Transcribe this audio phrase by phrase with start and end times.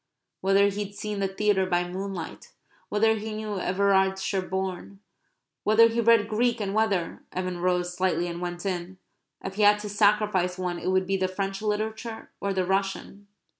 [0.39, 2.53] whether he'd seen the theatre by moonlight;
[2.89, 4.99] whether he knew Everard Sherborn;
[5.63, 8.97] whether he read Greek and whether (Evan rose silently and went in)
[9.45, 13.27] if he had to sacrifice one it would be the French literature or the Russian?